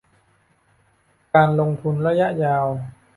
[1.33, 2.65] การลงทุนระยะยาว